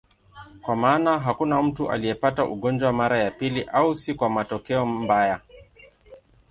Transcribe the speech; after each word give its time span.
Kwa 0.61 0.75
maana 0.75 1.19
hakuna 1.19 1.63
mtu 1.63 1.91
aliyepata 1.91 2.45
ugonjwa 2.45 2.93
mara 2.93 3.23
ya 3.23 3.31
pili, 3.31 3.63
au 3.63 3.95
si 3.95 4.13
kwa 4.13 4.29
matokeo 4.29 4.85
mbaya. 4.85 5.39